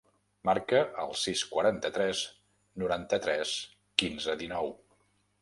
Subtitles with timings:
[0.49, 2.23] Marca el sis, quaranta-tres,
[2.85, 3.53] noranta-tres,
[4.05, 4.75] quinze, dinou.